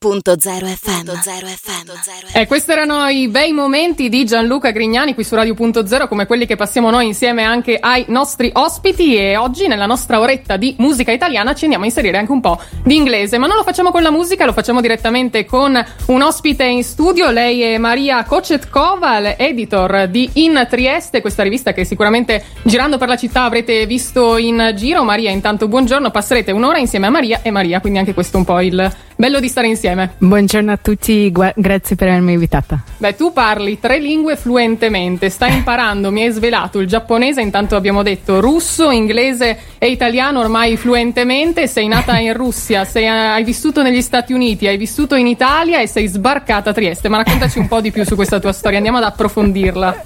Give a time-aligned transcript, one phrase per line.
[0.00, 1.20] Punto zero FM.
[1.22, 2.38] Zero FM.
[2.38, 6.24] E questi erano i bei momenti di Gianluca Grignani qui su Radio Punto Zero, come
[6.24, 9.16] quelli che passiamo noi insieme anche ai nostri ospiti.
[9.16, 12.60] E oggi, nella nostra oretta di musica italiana, ci andiamo a inserire anche un po'
[12.84, 13.38] di inglese.
[13.38, 17.32] Ma non lo facciamo con la musica, lo facciamo direttamente con un ospite in studio.
[17.32, 23.16] Lei è Maria Kocetkova, editor di In Trieste, questa rivista che sicuramente girando per la
[23.16, 25.02] città avrete visto in giro.
[25.02, 28.46] Maria, intanto buongiorno, passerete un'ora insieme a Maria e Maria, quindi anche questo è un
[28.46, 30.14] po' il bello di stare insieme.
[30.18, 32.80] Buongiorno a tutti, gu- grazie per avermi invitata.
[32.98, 38.04] Beh, tu parli tre lingue fluentemente, stai imparando, mi hai svelato il giapponese, intanto abbiamo
[38.04, 44.02] detto russo, inglese e italiano ormai fluentemente, sei nata in Russia, sei, hai vissuto negli
[44.02, 47.80] Stati Uniti, hai vissuto in Italia e sei sbarcata a Trieste, ma raccontaci un po'
[47.80, 50.02] di più su questa tua storia, andiamo ad approfondirla.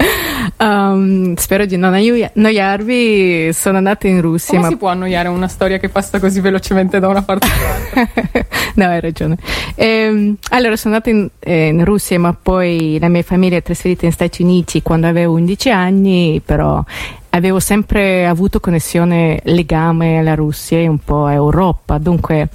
[0.56, 4.54] Um, spero di non annoiarvi, sono nata in Russia.
[4.54, 4.68] Come ma...
[4.68, 8.46] si può annoiare una storia che passa così velocemente da una parte all'altra?
[8.74, 9.36] no, hai ragione.
[9.74, 14.02] Eh, allora, sono nata in, eh, in, Russia, ma poi la mia famiglia è trasferita
[14.04, 16.82] negli Stati Uniti quando avevo 11 anni, però
[17.30, 21.98] avevo sempre avuto connessione, legame alla Russia e un po' a Europa.
[21.98, 22.48] Dunque,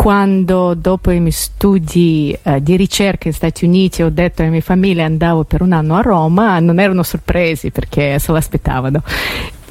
[0.00, 4.62] quando dopo i miei studi eh, di ricerca negli Stati Uniti ho detto alla mia
[4.62, 9.02] famiglia andavo per un anno a Roma, non erano sorpresi perché se l'aspettavano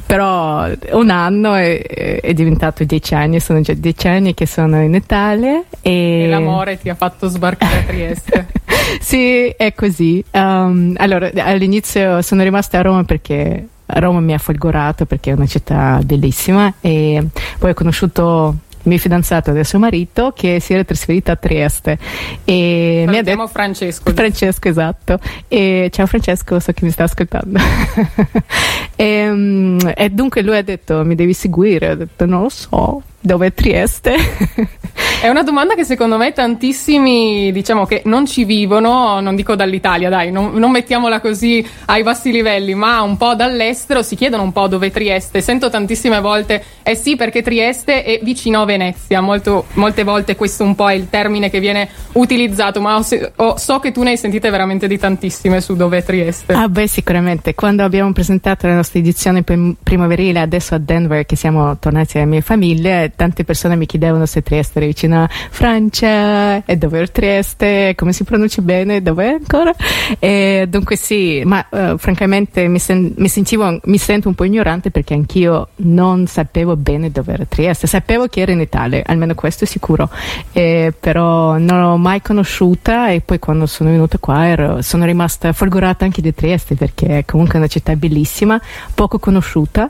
[0.05, 1.81] però un anno è,
[2.21, 5.63] è, diventato dieci anni, sono già dieci anni che sono in Italia.
[5.81, 8.47] E, e l'amore ti ha fatto sbarcare a Trieste.
[9.01, 10.23] sì, è così.
[10.31, 15.45] Um, allora, all'inizio sono rimasta a Roma perché Roma mi ha folgorato perché è una
[15.45, 17.23] città bellissima e
[17.59, 18.57] poi ho conosciuto
[18.89, 21.97] mio fidanzato adesso marito che si era trasferito a Trieste.
[22.43, 25.19] E mi ha detto Francesco Francesco esatto.
[25.47, 27.59] E ciao Francesco so che mi sta ascoltando.
[28.99, 33.01] E, um, e dunque lui ha detto mi devi seguire ho detto non lo so
[33.19, 34.15] dove è Trieste?
[35.21, 40.07] È una domanda che secondo me tantissimi, diciamo che non ci vivono, non dico dall'Italia,
[40.07, 44.53] dai, non, non, mettiamola così ai bassi livelli, ma un po' dall'estero si chiedono un
[44.53, 45.41] po' dove è Trieste.
[45.41, 49.19] Sento tantissime volte, eh sì, perché Trieste è vicino a Venezia.
[49.19, 53.05] Molto, molte volte questo un po' è il termine che viene utilizzato, ma ho,
[53.35, 56.53] ho, so che tu ne hai sentite veramente di tantissime su dove è Trieste.
[56.53, 57.55] Ah, beh, sicuramente.
[57.55, 62.41] Quando abbiamo presentato la nostra edizione primaverile, adesso a Denver, che siamo tornati alle mie
[62.41, 67.93] famiglie, tante persone mi chiedevano se Trieste era vicino a Francia e dove è Trieste,
[67.95, 69.73] come si pronuncia bene, dove è ancora.
[70.19, 74.91] E dunque sì, ma uh, francamente mi, sen- mi, sentivo, mi sento un po' ignorante
[74.91, 79.63] perché anch'io non sapevo bene dove era Trieste, sapevo che era in Italia, almeno questo
[79.63, 80.09] è sicuro,
[80.51, 85.53] e, però non l'ho mai conosciuta e poi quando sono venuta qua ero, sono rimasta
[85.53, 88.59] folgorata anche di Trieste perché è comunque una città bellissima,
[88.93, 89.89] poco conosciuta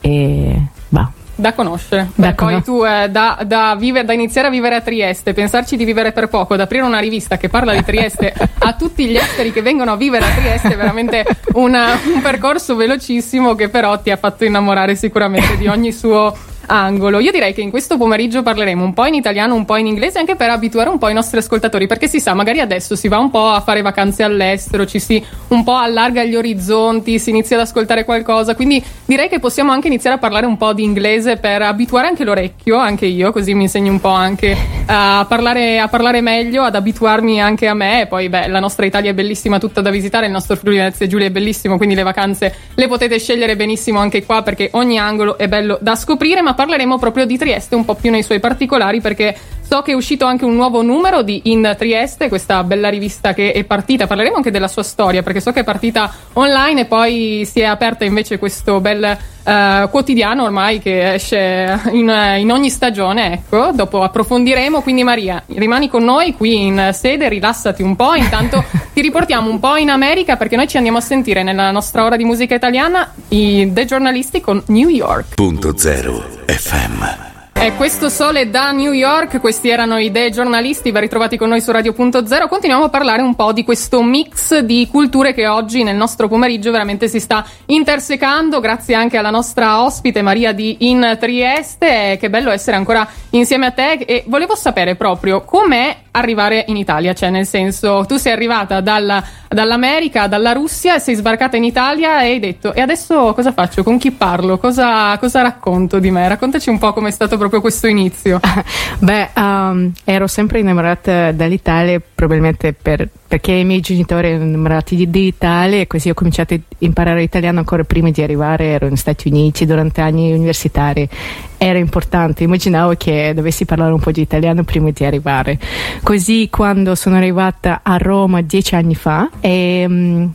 [0.00, 2.10] e bah, da conoscere.
[2.14, 5.84] Beh, poi tu eh, da, da, vive, da, iniziare a vivere a Trieste, pensarci di
[5.84, 9.52] vivere per poco, ad aprire una rivista che parla di Trieste a tutti gli esteri
[9.52, 11.24] che vengono a vivere a Trieste è veramente
[11.54, 16.36] una, un percorso velocissimo che però ti ha fatto innamorare sicuramente di ogni suo
[16.70, 17.18] angolo.
[17.18, 20.18] Io direi che in questo pomeriggio parleremo un po' in italiano, un po' in inglese,
[20.18, 23.18] anche per abituare un po' i nostri ascoltatori, perché si sa, magari adesso si va
[23.18, 27.56] un po' a fare vacanze all'estero, ci si un po' allarga gli orizzonti, si inizia
[27.56, 31.36] ad ascoltare qualcosa, quindi direi che possiamo anche iniziare a parlare un po' di inglese
[31.36, 35.88] per abituare anche l'orecchio, anche io, così mi insegno un po' anche a parlare, a
[35.88, 38.02] parlare meglio, ad abituarmi anche a me.
[38.02, 41.06] E poi, beh, la nostra Italia è bellissima, tutta da visitare, il nostro Friuli Venezia
[41.06, 45.36] Giulia è bellissimo, quindi le vacanze le potete scegliere benissimo anche qua perché ogni angolo
[45.36, 49.00] è bello da scoprire, ma parleremo proprio di Trieste un po' più nei suoi particolari
[49.00, 53.32] perché so che è uscito anche un nuovo numero di In Trieste, questa bella rivista
[53.32, 56.84] che è partita, parleremo anche della sua storia perché so che è partita online e
[56.84, 62.70] poi si è aperta invece questo bel uh, quotidiano ormai che esce in, in, ogni
[62.70, 68.14] stagione, ecco, dopo approfondiremo, quindi Maria rimani con noi qui in sede, rilassati un po',
[68.14, 72.04] intanto ti riportiamo un po' in America perché noi ci andiamo a sentire nella nostra
[72.04, 75.34] ora di musica italiana i The Giornalisti con New York.
[75.34, 76.24] Punto zero.
[76.46, 77.39] FM.
[77.62, 81.60] E questo sole da New York, questi erano i dei giornalisti, ben ritrovati con noi
[81.60, 82.48] su Radio.0.
[82.48, 86.70] Continuiamo a parlare un po' di questo mix di culture che oggi nel nostro pomeriggio
[86.70, 92.16] veramente si sta intersecando, grazie anche alla nostra ospite Maria di In Trieste.
[92.18, 97.12] Che bello essere ancora insieme a te e volevo sapere proprio com'è arrivare in Italia,
[97.12, 102.30] cioè nel senso tu sei arrivata dalla, dall'America, dalla Russia sei sbarcata in Italia e
[102.30, 106.70] hai detto e adesso cosa faccio, con chi parlo, cosa, cosa racconto di me, raccontaci
[106.70, 108.40] un po' com'è stato proprio questo inizio.
[108.98, 115.26] Beh, um, ero sempre innamorata dall'Italia probabilmente per, perché i miei genitori erano innamorati di,
[115.26, 119.28] Italia e così ho cominciato a imparare italiano ancora prima di arrivare, ero negli Stati
[119.28, 121.08] Uniti durante anni universitari.
[121.56, 125.58] Era importante, immaginavo che dovessi parlare un po' di italiano prima di arrivare.
[126.02, 130.32] Così quando sono arrivata a Roma dieci anni fa e, um,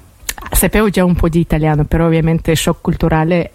[0.52, 3.52] sapevo già un po' di italiano, però ovviamente il shock culturale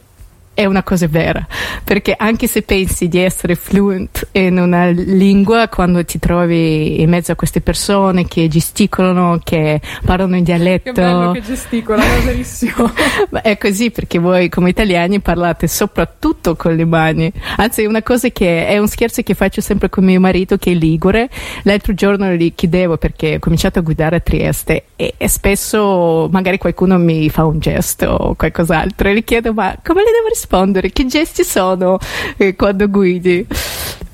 [0.52, 1.46] è una cosa vera,
[1.84, 7.32] perché anche se pensi di essere fluent in una lingua, quando ti trovi in mezzo
[7.32, 10.92] a queste persone che gesticolano, che parlano in dialetto...
[10.92, 12.92] Che bello che gesticolano, è verissimo.
[13.42, 17.32] è così perché voi come italiani parlate soprattutto con le mani.
[17.56, 20.72] Anzi, è una cosa che è un scherzo che faccio sempre con mio marito che
[20.72, 21.30] è ligure.
[21.62, 26.58] L'altro giorno gli chiedevo perché ho cominciato a guidare a Trieste e, e spesso magari
[26.58, 30.39] qualcuno mi fa un gesto o qualcos'altro e gli chiedo ma come le devo rispondere?
[30.40, 30.90] Rispondere?
[30.90, 31.98] Che gesti sono
[32.36, 33.46] eh, quando guidi?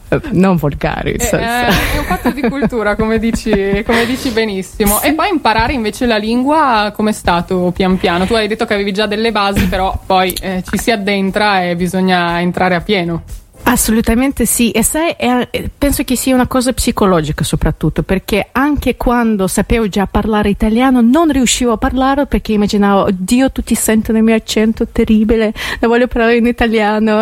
[0.08, 1.12] Eh, non volgari.
[1.12, 3.50] È, eh, è, un fatto di cultura, come dici,
[3.84, 4.98] come dici benissimo.
[4.98, 5.08] Sì.
[5.08, 8.26] E poi imparare invece la lingua come è stato pian piano?
[8.26, 11.76] Tu hai detto che avevi già delle basi, però poi eh, ci si addentra e
[11.76, 13.22] bisogna entrare a pieno.
[13.68, 19.48] Assolutamente sì, e sai, è, penso che sia una cosa psicologica soprattutto, perché anche quando
[19.48, 24.36] sapevo già parlare italiano non riuscivo a parlare perché immaginavo, oddio, tutti sentono il mio
[24.36, 27.20] accento terribile, non voglio parlare in italiano,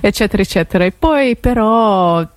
[0.00, 0.84] eccetera, eccetera.
[0.84, 2.28] E poi però eh,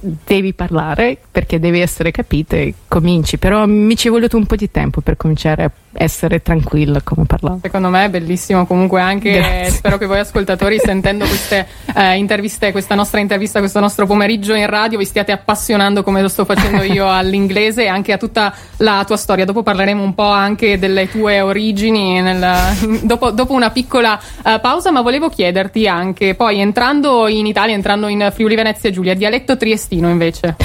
[0.00, 4.56] devi parlare perché devi essere capito e cominci, però mi ci è voluto un po'
[4.56, 7.58] di tempo per cominciare a essere tranquilla come parlavo.
[7.62, 9.70] Secondo me è bellissimo comunque anche, Grazie.
[9.70, 14.66] spero che voi ascoltatori sentendo queste eh, interviste, questa nostra intervista, questo nostro pomeriggio in
[14.66, 19.04] radio vi stiate appassionando come lo sto facendo io all'inglese e anche a tutta la
[19.06, 19.44] tua storia.
[19.44, 24.90] Dopo parleremo un po' anche delle tue origini nel, dopo, dopo, una piccola uh, pausa,
[24.90, 29.72] ma volevo chiederti anche, poi entrando in Italia, entrando in Friuli Venezia Giulia, dialetto triestino
[30.08, 30.56] invece.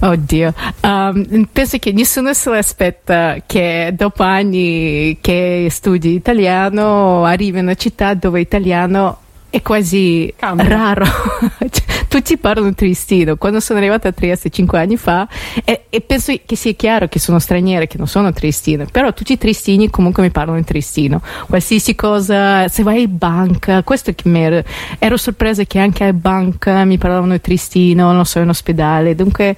[0.00, 7.64] Oddio, um, penso che nessuno se aspetta che dopo anni che studi italiano arrivi in
[7.64, 9.18] una città dove italiano
[9.50, 10.68] è quasi Cambia.
[10.68, 11.06] raro.
[11.58, 13.36] Cioè, tutti parlano tristino.
[13.36, 15.28] Quando sono arrivata a Trieste cinque anni fa,
[15.64, 19.32] e, e, penso che sia chiaro che sono straniere, che non sono tristine, però tutti
[19.32, 21.20] i tristini comunque mi parlano in tristino.
[21.46, 24.62] Qualsiasi cosa, se vai in banca, questo che mi ero,
[24.98, 29.14] ero sorpresa che anche a banca mi parlavano in tristino, non so, in ospedale.
[29.14, 29.54] Dunque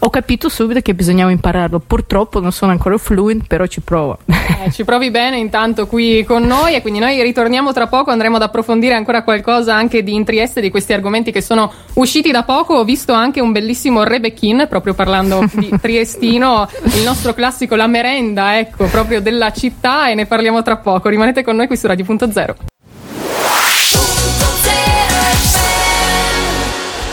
[0.00, 1.80] ho capito subito che bisognava impararlo.
[1.80, 4.18] Purtroppo non sono ancora fluent, però ci provo.
[4.26, 8.36] Eh, ci provi bene intanto qui con noi e quindi noi ritorniamo tra poco, andremo
[8.36, 12.42] ad approfondire ancora qualcosa anche di in Trieste, di questi argomenti che sono usciti da
[12.44, 12.74] poco.
[12.74, 18.58] Ho visto anche un bellissimo Rebeckin, proprio parlando di Triestino, il nostro classico La merenda,
[18.58, 21.08] ecco, proprio della città e ne parliamo tra poco.
[21.08, 22.77] Rimanete con noi qui su Radio.0.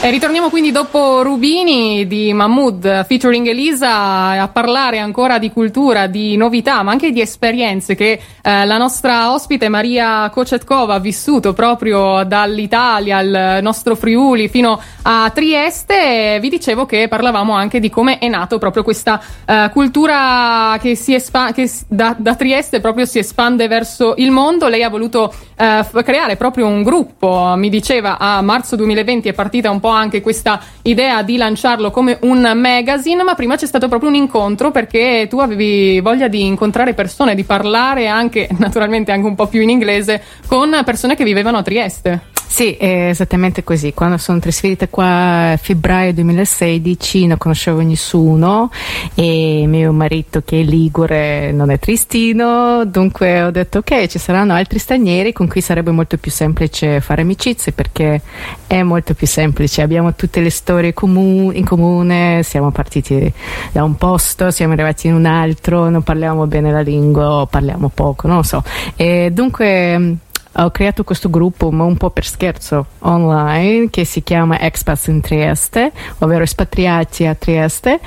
[0.02, 6.38] E ritorniamo quindi dopo Rubini di Mahmood featuring Elisa a parlare ancora di cultura, di
[6.38, 12.24] novità, ma anche di esperienze che eh, la nostra ospite Maria Kocetkova ha vissuto proprio
[12.24, 16.38] dall'Italia al nostro Friuli fino a Trieste.
[16.40, 21.52] Vi dicevo che parlavamo anche di come è nato proprio questa eh, cultura che, espa-
[21.52, 24.68] che da, da, Trieste proprio si espande verso il mondo.
[24.68, 29.72] Lei ha voluto eh, creare proprio un gruppo, mi diceva a marzo 2020 è partita
[29.72, 34.10] un po' anche questa idea di lanciarlo come un magazine, ma prima c'è stato proprio
[34.10, 39.36] un incontro perché tu avevi voglia di incontrare persone, di parlare anche, naturalmente anche un
[39.36, 42.35] po' più in inglese, con persone che vivevano a Trieste.
[42.48, 43.94] Sì, è esattamente così.
[43.94, 48.72] Quando sono trasferita qua a febbraio 2016 non conoscevo nessuno
[49.14, 54.54] e mio marito che è ligure non è tristino, dunque ho detto ok, ci saranno
[54.54, 58.22] altri stranieri con cui sarebbe molto più semplice fare amicizie perché
[58.68, 59.82] è molto più semplice.
[59.82, 63.32] Abbiamo tutte le storie comu- in comune, siamo partiti
[63.72, 68.28] da un posto, siamo arrivati in un altro, non parliamo bene la lingua parliamo poco,
[68.28, 68.64] non lo so.
[68.96, 70.18] E dunque
[70.58, 75.20] ho creato questo gruppo ma un po' per scherzo online che si chiama Expats in
[75.22, 78.00] Trieste, ovvero espatriati a Trieste.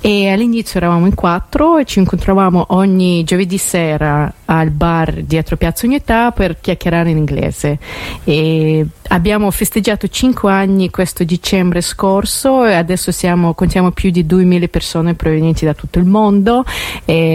[0.00, 5.86] E all'inizio eravamo in quattro e ci incontravamo ogni giovedì sera al bar dietro Piazza
[5.86, 7.78] Unità per chiacchierare in inglese.
[8.24, 14.68] E abbiamo festeggiato cinque anni questo dicembre scorso e adesso siamo, contiamo più di 2000
[14.68, 16.64] persone provenienti da tutto il mondo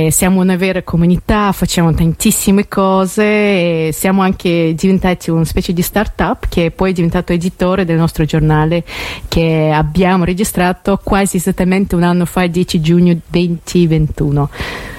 [0.09, 6.71] siamo una vera comunità, facciamo tantissime cose siamo anche diventati una specie di start-up che
[6.71, 8.83] poi è diventato editore del nostro giornale
[9.27, 14.49] che abbiamo registrato quasi esattamente un anno fa, il 10 giugno 2021.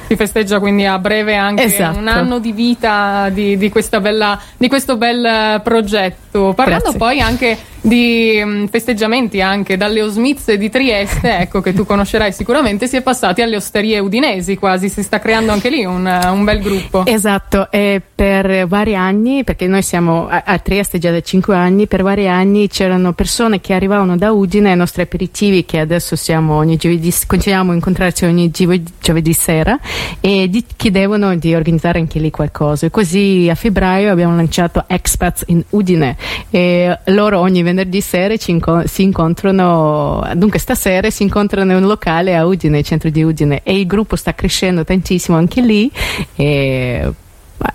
[0.08, 1.98] Si festeggia quindi a breve anche esatto.
[1.98, 6.52] un anno di vita di, di, bella, di questo bel progetto.
[6.54, 6.98] Parlando Grazie.
[6.98, 12.86] poi anche di um, festeggiamenti anche dalle Osmiz di Trieste, ecco che tu conoscerai sicuramente,
[12.86, 16.60] si è passati alle osterie udinesi quasi, si sta creando anche lì un, un bel
[16.60, 17.04] gruppo.
[17.04, 21.88] Esatto, e per vari anni, perché noi siamo a, a Trieste già da 5 anni,
[21.88, 26.54] per vari anni c'erano persone che arrivavano da Udine ai nostri aperitivi che adesso siamo
[26.54, 29.76] ogni giovedì, continuiamo a incontrarci ogni giovedì sera
[30.20, 32.86] e di, chiedevano di organizzare anche lì qualcosa.
[32.86, 36.16] E così a febbraio abbiamo lanciato Expats in Udine
[36.48, 42.36] e loro ogni venerdì sera inco- si incontrano, dunque stasera si incontrano in un locale
[42.36, 45.90] a Udine, centro di Udine e il gruppo sta crescendo tantissimo anche lì
[46.34, 47.12] e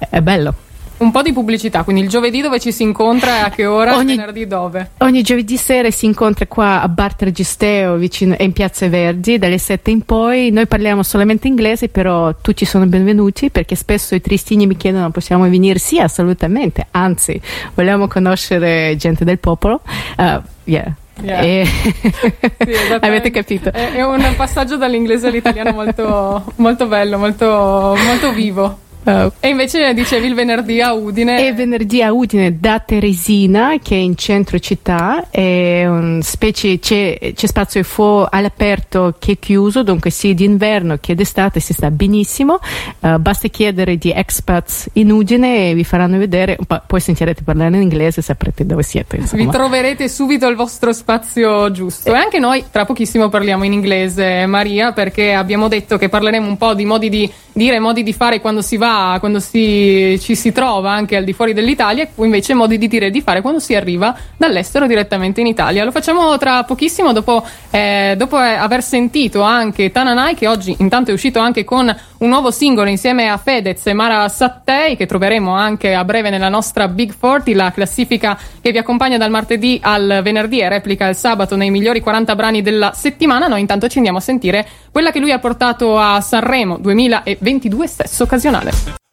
[0.09, 0.66] è bello.
[0.97, 3.95] Un po' di pubblicità, quindi il giovedì dove ci si incontra e a che ora?
[3.95, 4.91] Ogni, venerdì dove?
[4.97, 9.91] Ogni giovedì sera si incontra qua a Bar Tragisteo vicino, in Piazza Verdi dalle 7
[9.91, 10.49] in poi.
[10.49, 15.47] Noi parliamo solamente inglese, però tutti sono benvenuti perché spesso i tristini mi chiedono possiamo
[15.47, 15.77] venire?
[15.77, 17.39] Sì, assolutamente, anzi
[17.75, 19.81] vogliamo conoscere gente del popolo.
[20.17, 20.95] Uh, yeah.
[21.21, 21.41] Yeah.
[21.41, 21.65] E...
[22.65, 23.71] sì, avete capito?
[23.71, 28.85] È, è, un passaggio dall'inglese all'italiano molto, molto bello, molto, molto vivo.
[29.07, 31.47] Uh, e invece dicevi il venerdì a Udine.
[31.47, 37.31] E venerdì a Udine da Teresina, che è in centro città, è un specie, c'è,
[37.33, 42.59] c'è spazio fuoco all'aperto che chiuso, dunque sia d'inverno che d'estate si sta benissimo.
[42.99, 47.83] Uh, basta chiedere di expats in Udine e vi faranno vedere, poi sentirete parlare in
[47.83, 49.15] inglese e saprete dove siete.
[49.15, 49.43] Insomma.
[49.43, 52.13] Vi troverete subito il vostro spazio giusto.
[52.13, 56.57] E anche noi tra pochissimo parliamo in inglese, Maria, perché abbiamo detto che parleremo un
[56.57, 60.51] po' di modi di dire, modi di fare quando si va quando si, ci si
[60.51, 63.59] trova anche al di fuori dell'Italia e invece modi di dire e di fare quando
[63.59, 65.83] si arriva dall'estero direttamente in Italia.
[65.83, 71.13] Lo facciamo tra pochissimo dopo, eh, dopo aver sentito anche Tananai che oggi intanto è
[71.13, 75.93] uscito anche con un nuovo singolo insieme a Fedez e Mara Sattei che troveremo anche
[75.93, 80.59] a breve nella nostra Big 40, la classifica che vi accompagna dal martedì al venerdì
[80.59, 83.47] e replica il sabato nei migliori 40 brani della settimana.
[83.47, 88.23] Noi intanto ci andiamo a sentire quella che lui ha portato a Sanremo 2022 stesso
[88.23, 89.06] occasionale.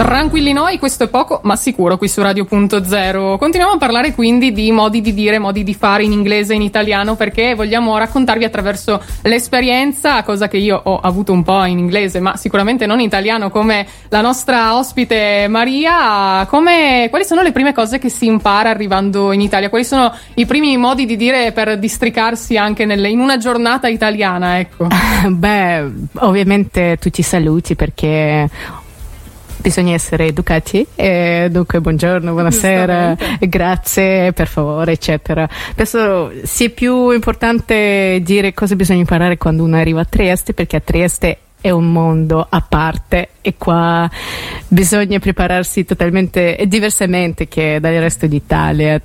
[0.00, 3.36] Tranquilli noi, questo è poco, ma sicuro qui su Radio.0.
[3.36, 6.62] Continuiamo a parlare quindi di modi di dire, modi di fare in inglese e in
[6.62, 12.18] italiano perché vogliamo raccontarvi attraverso l'esperienza, cosa che io ho avuto un po' in inglese,
[12.18, 17.74] ma sicuramente non in italiano come la nostra ospite Maria, come, quali sono le prime
[17.74, 19.68] cose che si impara arrivando in Italia?
[19.68, 24.58] Quali sono i primi modi di dire per districarsi anche nelle, in una giornata italiana,
[24.60, 24.86] ecco?
[25.28, 25.84] Beh,
[26.20, 28.48] ovviamente tutti saluti perché
[29.60, 35.48] bisogna essere educati, e dunque buongiorno, buonasera, grazie, per favore, eccetera.
[35.74, 40.80] Penso sia più importante dire cosa bisogna imparare quando uno arriva a Trieste, perché a
[40.80, 44.10] Trieste è un mondo a parte e qua
[44.66, 49.00] bisogna prepararsi totalmente e diversamente che dal resto d'Italia,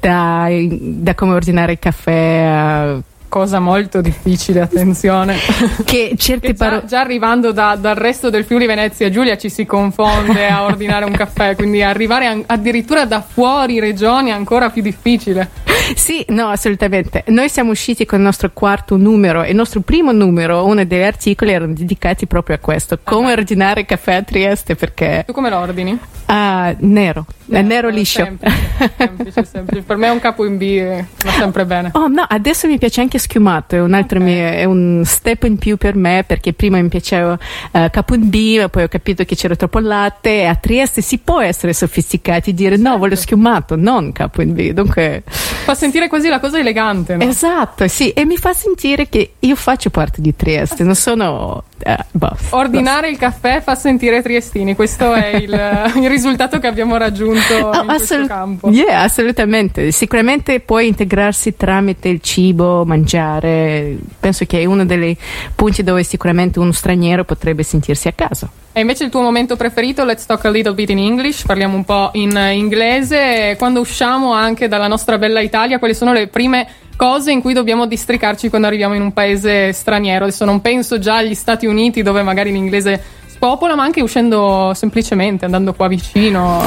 [0.00, 3.00] da, da come ordinare il caffè a
[3.34, 5.34] cosa molto difficile, attenzione.
[5.84, 6.82] che certe parole.
[6.82, 11.04] Già, già, arrivando da, dal resto del Friuli Venezia Giulia ci si confonde a ordinare
[11.04, 15.50] un caffè, quindi arrivare an- addirittura da fuori regioni è ancora più difficile.
[15.96, 17.24] Sì, no, assolutamente.
[17.26, 21.02] Noi siamo usciti con il nostro quarto numero e il nostro primo numero, uno degli
[21.02, 25.24] articoli erano dedicati proprio a questo, come ah, ordinare caffè a Trieste perché...
[25.26, 25.98] Tu come lo ordini?
[26.26, 28.24] Uh, nero, eh, nero liscio.
[28.24, 29.82] Semplice, semplice, semplice.
[29.82, 31.90] Per me è un capo in B, va sempre bene.
[31.92, 34.32] Oh no, adesso mi piace anche schiumato, è un altro okay.
[34.32, 38.28] mio, è un step in più per me perché prima mi piaceva uh, capo in
[38.28, 42.50] B, poi ho capito che c'era troppo latte e a Trieste si può essere sofisticati
[42.50, 42.90] e dire certo.
[42.90, 44.72] no, voglio schiumato, non capo in B.
[44.72, 45.22] Dunque
[45.64, 47.24] fa sentire quasi la cosa elegante, no?
[47.24, 51.98] Esatto, sì, e mi fa sentire che io faccio parte di Trieste, non sono eh,
[52.12, 53.12] boh, Ordinare boh.
[53.12, 55.50] il caffè fa sentire triestini, questo è il,
[56.00, 58.70] il risultato che abbiamo raggiunto oh, in assolut- campo.
[58.70, 59.90] Yeah, assolutamente.
[59.90, 63.96] Sicuramente puoi integrarsi tramite il cibo, mangiare.
[64.18, 65.16] Penso che è uno dei
[65.54, 68.48] punti dove sicuramente uno straniero potrebbe sentirsi a casa.
[68.76, 71.84] E invece il tuo momento preferito, let's talk a little bit in English, parliamo un
[71.84, 73.54] po' in inglese.
[73.56, 77.86] Quando usciamo anche dalla nostra bella Italia, quali sono le prime cose in cui dobbiamo
[77.86, 80.24] districarci quando arriviamo in un paese straniero.
[80.24, 85.44] Adesso non penso già agli Stati Uniti dove magari l'inglese spopola, ma anche uscendo semplicemente,
[85.44, 86.62] andando qua vicino.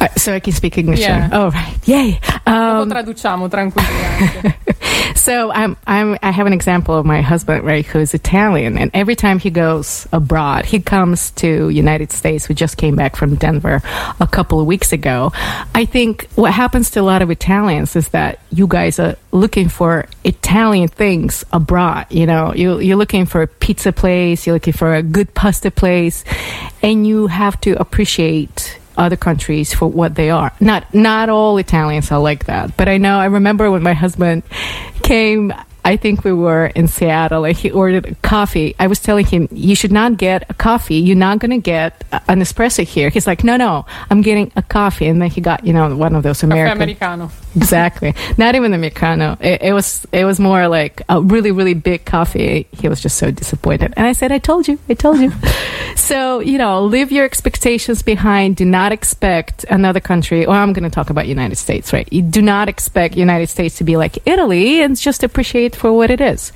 [0.00, 1.00] Uh, so I can speak English.
[1.00, 1.28] Yeah.
[1.30, 1.76] Oh, right.
[1.86, 2.20] Yay.
[2.46, 4.56] Um, traduciamo tranquillamente.
[5.14, 9.14] so I'm, I'm, I have an example of my husband, right, who's Italian, and every
[9.14, 12.48] time he goes abroad, he comes to United States.
[12.48, 13.82] We just came back from Denver
[14.18, 15.32] a couple of weeks ago.
[15.74, 19.68] I think what happens to a lot of Italians is that you guys are looking
[19.68, 22.06] for Italian things abroad.
[22.08, 25.70] You know, you, you're looking for a pizza place, you're looking for a good pasta
[25.70, 26.24] place,
[26.82, 30.52] and you have to appreciate other countries for what they are.
[30.60, 34.42] Not not all Italians are like that, but I know I remember when my husband
[35.02, 35.52] came
[35.84, 38.74] I think we were in Seattle and he ordered a coffee.
[38.78, 40.96] I was telling him, you should not get a coffee.
[40.96, 43.08] You're not going to get an espresso here.
[43.08, 45.06] He's like, no, no, I'm getting a coffee.
[45.06, 46.76] And then he got, you know, one of those American.
[46.76, 47.30] Americano.
[47.56, 48.14] Exactly.
[48.36, 49.36] not even Americano.
[49.40, 52.66] It, it was, it was more like a really, really big coffee.
[52.72, 53.94] He was just so disappointed.
[53.96, 55.32] And I said, I told you, I told you.
[55.96, 58.56] so, you know, leave your expectations behind.
[58.56, 62.10] Do not expect another country, or I'm going to talk about United States, right?
[62.12, 66.10] You do not expect United States to be like Italy and just appreciate for what
[66.10, 66.52] it is.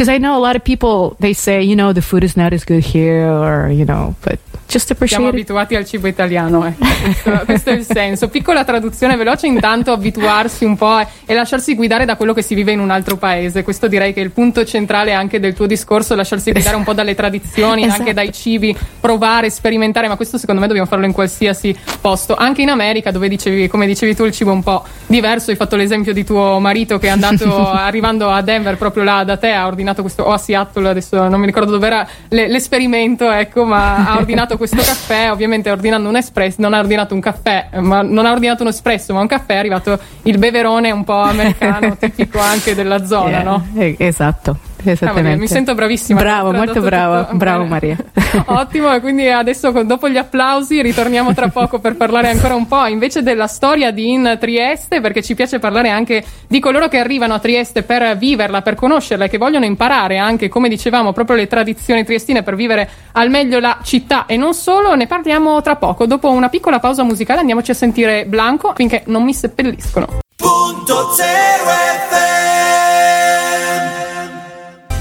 [0.00, 2.54] Because I know a lot of people, they say, you know, the food is not
[2.54, 4.40] as good here, or, you know, but
[4.70, 6.74] just appreciate Siamo abituati al cibo italiano, eh.
[6.78, 8.28] questo, questo, è il senso.
[8.28, 12.72] Piccola traduzione veloce, intanto abituarsi un po' e lasciarsi guidare da quello che si vive
[12.72, 13.64] in un altro paese.
[13.64, 16.92] Questo direi che è il punto centrale anche del tuo discorso, lasciarsi guidare un po'
[16.92, 18.00] dalle tradizioni, esatto.
[18.00, 22.36] anche dai cibi, provare, sperimentare, ma questo secondo me dobbiamo farlo in qualsiasi posto.
[22.36, 25.50] Anche in America, dove dicevi, come dicevi tu, il cibo è un po' diverso.
[25.50, 29.36] Hai fatto l'esempio di tuo marito che è andato, arrivando a Denver, proprio là da
[29.36, 33.64] te, ha ordinato questo, o a Seattle, adesso non mi ricordo dove era l'esperimento, ecco,
[33.64, 38.02] ma ha ordinato questo caffè, ovviamente ordinando un espresso, non ha ordinato un caffè, ma
[38.02, 41.96] non ha ordinato un espresso, ma un caffè, è arrivato il beverone un po' americano,
[41.98, 43.66] tipico anche della zona, yeah, no?
[43.98, 44.68] Esatto.
[44.84, 45.32] Esattamente.
[45.32, 46.20] Ah, mi sento bravissima.
[46.20, 47.96] Bravo, molto bravo, bravo Maria.
[48.46, 52.86] Ottimo, e quindi adesso dopo gli applausi ritorniamo tra poco per parlare ancora un po'
[52.86, 57.34] invece della storia di in Trieste, perché ci piace parlare anche di coloro che arrivano
[57.34, 61.46] a Trieste per viverla, per conoscerla e che vogliono imparare anche, come dicevamo, proprio le
[61.46, 64.94] tradizioni triestine per vivere al meglio la città e non solo.
[64.94, 66.06] Ne parliamo tra poco.
[66.06, 70.18] Dopo una piccola pausa musicale andiamoci a sentire Blanco finché non mi seppelliscono.
[70.36, 72.29] Punto zero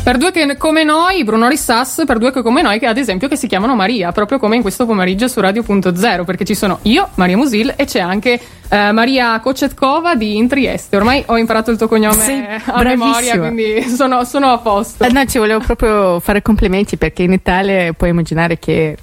[0.10, 3.28] per due che come noi, Bruno Rissas, per due che come noi, che ad esempio
[3.28, 7.10] che si chiamano Maria, proprio come in questo pomeriggio su Radio.0, perché ci sono io,
[7.13, 8.39] Maria Musil, e c'è anche
[8.70, 10.96] eh, Maria Kocetkova di in Trieste.
[10.96, 15.04] Ormai ho imparato il tuo cognome sì, a memoria, quindi sono, sono, a posto.
[15.04, 18.98] Eh, no, ci volevo proprio fare complimenti perché in Italia puoi immaginare che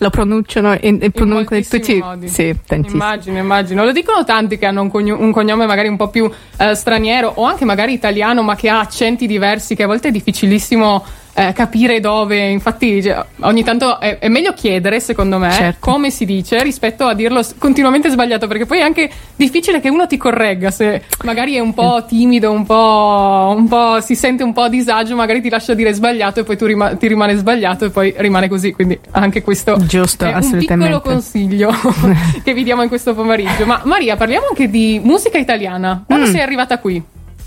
[0.00, 2.28] lo pronunciano in, in, in tutti modi.
[2.28, 3.02] Sì, tantissimo.
[3.02, 3.84] Immagino, immagino.
[3.84, 7.30] Lo dicono tanti che hanno un, cogno- un cognome magari un po' più eh, straniero
[7.36, 11.04] o anche magari italiano, ma che ha accenti diversi, che a volte è difficilissimo
[11.48, 12.48] eh, capire dove.
[12.48, 15.78] Infatti, cioè, ogni tanto è, è, meglio chiedere, secondo me, certo.
[15.80, 20.06] come si dice rispetto a dirlo continuamente sbagliato, perché poi è anche difficile che uno
[20.06, 24.52] ti corregga se magari è un po' timido, un po', un po' si sente un
[24.52, 27.86] po' a disagio, magari ti lascia dire sbagliato e poi tu rima- ti rimane sbagliato
[27.86, 28.72] e poi rimane così.
[28.72, 31.72] Quindi anche questo Giusto, è un piccolo consiglio
[32.44, 33.64] che vi diamo in questo pomeriggio.
[33.64, 36.04] Ma Maria, parliamo anche di musica italiana.
[36.06, 36.30] Quando mm.
[36.30, 37.02] sei arrivata qui?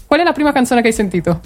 [0.08, 1.41] Qual è la prima canzone che hai sentito?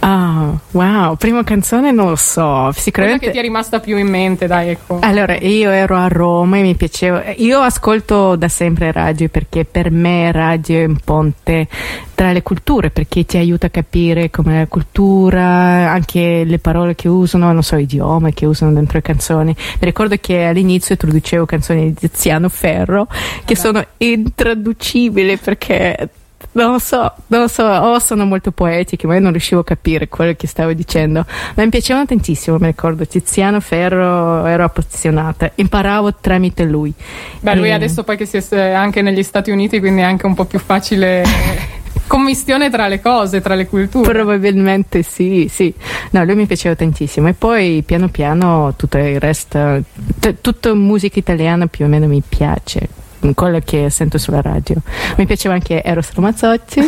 [0.00, 3.18] Ah, wow, prima canzone non lo so, sicuramente...
[3.18, 5.00] Quella che ti è rimasta più in mente, dai, ecco.
[5.02, 7.24] Allora, io ero a Roma e mi piaceva...
[7.36, 11.66] Io ascolto da sempre radio perché per me radio è un ponte
[12.14, 17.08] tra le culture, perché ti aiuta a capire come la cultura, anche le parole che
[17.08, 19.54] usano, non so, idioma che usano dentro le canzoni.
[19.56, 23.06] Mi ricordo che all'inizio introducevo canzoni di Tiziano Ferro,
[23.44, 23.54] che Vabbè.
[23.54, 26.08] sono intraducibili perché
[26.52, 29.64] non lo so, non lo so, o sono molto poetiche, ma io non riuscivo a
[29.64, 31.24] capire quello che stavo dicendo.
[31.54, 36.92] Ma mi piacevano tantissimo, mi ricordo, Tiziano Ferro, ero appassionata, imparavo tramite lui.
[37.40, 37.72] Beh, lui e...
[37.72, 40.58] adesso poi che si è anche negli Stati Uniti, quindi è anche un po' più
[40.58, 41.22] facile
[42.08, 44.10] commistione tra le cose, tra le culture.
[44.10, 45.72] Probabilmente sì, sì.
[46.10, 49.82] No, lui mi piaceva tantissimo e poi piano piano tutto il resto,
[50.18, 52.88] t- tutta musica italiana più o meno mi piace
[53.34, 54.76] quello che sento sulla radio.
[55.16, 56.80] Mi piaceva anche Eros Ramazzotti,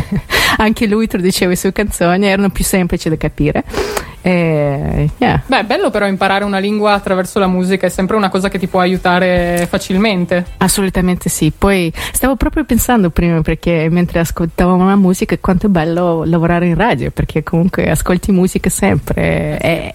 [0.58, 3.64] anche lui traduceva le sue canzoni, erano più semplici da capire.
[4.20, 5.42] E, yeah.
[5.46, 8.58] Beh, è bello però imparare una lingua attraverso la musica, è sempre una cosa che
[8.58, 10.44] ti può aiutare facilmente.
[10.58, 11.52] Assolutamente sì.
[11.56, 16.74] Poi stavo proprio pensando prima, perché mentre ascoltavamo la musica, quanto è bello lavorare in
[16.74, 19.56] radio, perché comunque ascolti musica sempre.
[19.56, 19.94] È,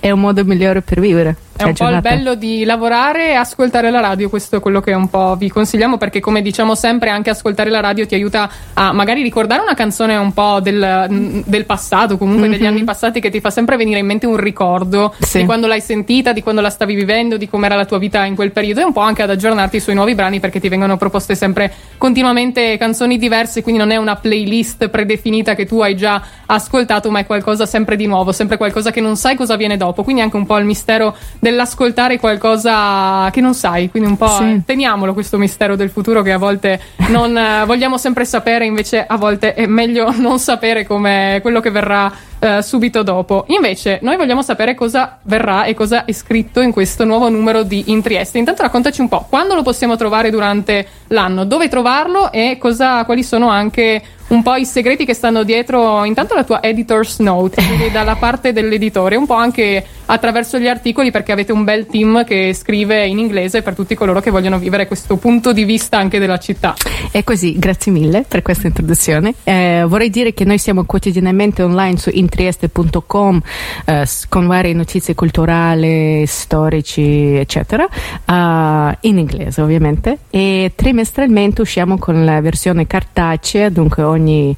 [0.00, 1.36] è un modo migliore per vivere.
[1.56, 4.92] È un po' il bello di lavorare e ascoltare la radio, questo è quello che
[4.92, 8.92] un po' vi consigliamo perché come diciamo sempre anche ascoltare la radio ti aiuta a
[8.92, 12.58] magari ricordare una canzone un po' del, del passato, comunque mm-hmm.
[12.58, 15.38] degli anni passati che ti fa sempre venire in mente un ricordo sì.
[15.38, 18.34] di quando l'hai sentita, di quando la stavi vivendo, di com'era la tua vita in
[18.34, 21.36] quel periodo e un po' anche ad aggiornarti sui nuovi brani perché ti vengono proposte
[21.36, 27.12] sempre continuamente canzoni diverse, quindi non è una playlist predefinita che tu hai già ascoltato,
[27.12, 30.20] ma è qualcosa sempre di nuovo, sempre qualcosa che non sai cosa viene dopo, quindi
[30.20, 34.62] anche un po' il mistero dell'ascoltare qualcosa che non sai, quindi un po' sì.
[34.64, 39.18] teniamolo questo mistero del futuro che a volte non eh, vogliamo sempre sapere, invece a
[39.18, 42.10] volte è meglio non sapere come quello che verrà
[42.44, 43.46] eh, subito dopo.
[43.48, 47.84] Invece, noi vogliamo sapere cosa verrà e cosa è scritto in questo nuovo numero di
[47.86, 48.36] In Trieste.
[48.36, 53.22] Intanto raccontaci un po' quando lo possiamo trovare durante l'anno, dove trovarlo e cosa, quali
[53.22, 57.90] sono anche un po' i segreti che stanno dietro intanto la tua editor's note, quindi
[57.90, 62.54] dalla parte dell'editore, un po' anche attraverso gli articoli perché avete un bel team che
[62.54, 66.38] scrive in inglese per tutti coloro che vogliono vivere questo punto di vista anche della
[66.38, 66.74] città.
[67.10, 69.34] È così, grazie mille per questa introduzione.
[69.44, 73.40] Eh, vorrei dire che noi siamo quotidianamente online su intrieste.com
[73.84, 80.18] eh, con varie notizie culturali, storici, eccetera, uh, in inglese ovviamente.
[80.30, 84.54] E trimestralmente usciamo con la versione cartacea, dunque ogni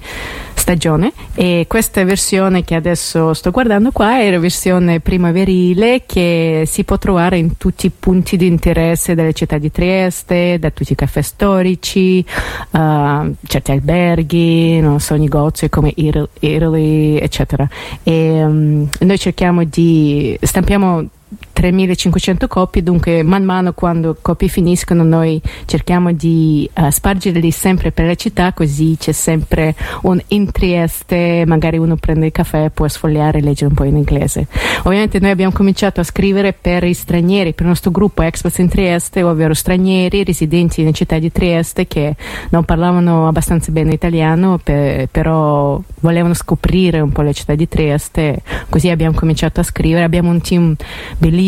[0.67, 6.83] stagione e questa versione che adesso sto guardando qua è la versione primaverile che si
[6.83, 10.97] può trovare in tutti i punti di interesse della città di Trieste, da tutti i
[10.97, 12.25] caffè storici,
[12.71, 17.69] uh, certi alberghi, non so, negozi come Italy, eccetera.
[18.03, 21.09] E um, noi cerchiamo di stampiamo
[21.57, 28.05] 3500 copie, dunque man mano quando copie finiscono noi cerchiamo di uh, spargerli sempre per
[28.05, 33.39] la città così c'è sempre un in Trieste, magari uno prende il caffè, può sfogliare
[33.39, 34.49] e leggere un po' in inglese.
[34.83, 38.69] Ovviamente noi abbiamo cominciato a scrivere per i stranieri, per il nostro gruppo Expats in
[38.69, 42.17] Trieste, ovvero stranieri residenti nella città di Trieste che
[42.51, 48.43] non parlavano abbastanza bene italiano, per, però volevano scoprire un po' la città di Trieste,
[48.69, 50.77] così abbiamo cominciato a scrivere, abbiamo un team
[51.17, 51.45] bellissimo,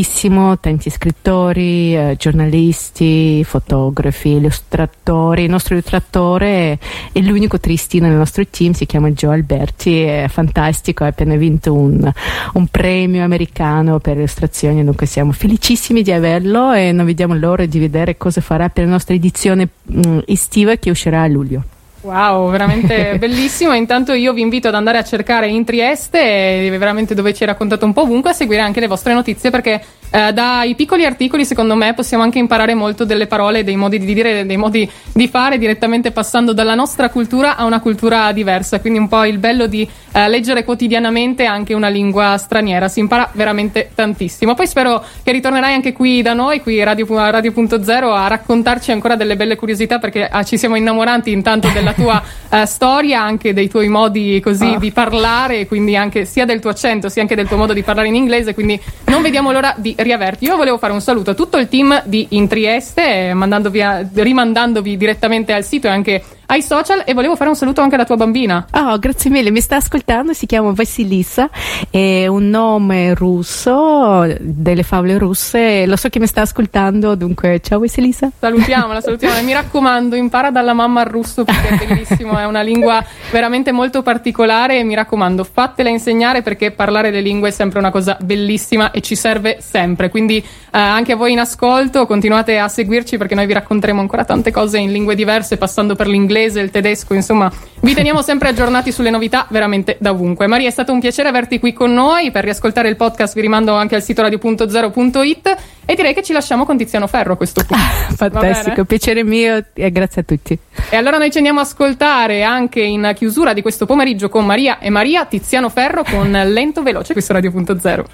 [0.60, 5.44] tanti scrittori, eh, giornalisti, fotografi, illustratori.
[5.44, 6.78] Il nostro illustratore
[7.12, 11.72] è l'unico tristino nel nostro team, si chiama Joe Alberti, è fantastico, ha appena vinto
[11.72, 12.10] un,
[12.54, 17.78] un premio americano per illustrazioni, dunque siamo felicissimi di averlo e non vediamo l'ora di
[17.78, 21.62] vedere cosa farà per la nostra edizione mh, mm, estiva che uscirà a luglio.
[22.00, 23.74] Wow, veramente bellissimo.
[23.74, 27.84] Intanto io vi invito ad andare a cercare in Trieste, veramente dove ci hai raccontato
[27.84, 31.74] un po' ovunque, a seguire anche le vostre notizie perché eh, dai piccoli articoli, secondo
[31.74, 35.58] me, possiamo anche imparare molto delle parole, dei modi di dire, dei modi di fare,
[35.58, 38.80] direttamente passando dalla nostra cultura a una cultura diversa.
[38.80, 42.88] Quindi un po' il bello di eh, leggere quotidianamente anche una lingua straniera.
[42.88, 44.54] Si impara veramente tantissimo.
[44.54, 49.16] Poi spero che ritornerai anche qui da noi, qui a Radio, Radio.0, a raccontarci ancora
[49.16, 53.68] delle belle curiosità perché ah, ci siamo innamorati intanto della tua eh, storia, anche dei
[53.68, 54.78] tuoi modi così oh.
[54.78, 58.08] di parlare, quindi anche sia del tuo accento sia anche del tuo modo di parlare
[58.08, 58.54] in inglese.
[58.54, 60.44] Quindi non vediamo l'ora di riaverti.
[60.44, 65.64] Io volevo fare un saluto a tutto il team di In Trieste, rimandandovi direttamente al
[65.64, 68.66] sito e anche ai social e volevo fare un saluto anche alla tua bambina.
[68.72, 71.50] Oh, grazie mille, mi sta ascoltando, si chiama Vasilisa,
[71.90, 77.80] è un nome russo, delle favole russe, lo so che mi sta ascoltando, dunque ciao
[77.80, 78.30] Vasilisa.
[78.38, 83.04] Salutiamola, salutiamola, mi raccomando, impara dalla mamma il russo perché è bellissimo, è una lingua
[83.30, 87.90] veramente molto particolare e mi raccomando, fatela insegnare perché parlare le lingue è sempre una
[87.90, 92.68] cosa bellissima e ci serve sempre, quindi eh, anche a voi in ascolto continuate a
[92.68, 96.60] seguirci perché noi vi racconteremo ancora tante cose in lingue diverse passando per l'inglese l'inglese,
[96.60, 100.46] il tedesco, insomma, vi teniamo sempre aggiornati sulle novità veramente da ovunque.
[100.46, 102.30] Maria, è stato un piacere averti qui con noi.
[102.30, 106.64] Per riascoltare il podcast vi rimando anche al sito radio.0.it e direi che ci lasciamo
[106.64, 107.82] con Tiziano Ferro a questo punto.
[107.82, 110.58] Ah, fantastico, piacere mio e grazie a tutti.
[110.90, 114.78] E allora noi ci andiamo a ascoltare anche in chiusura di questo pomeriggio con Maria
[114.78, 118.04] e Maria Tiziano Ferro con Lento Veloce qui su Radio.0.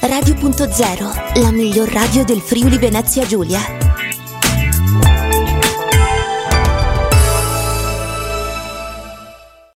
[0.00, 3.87] Radio.0, la miglior radio del Friuli Venezia Giulia.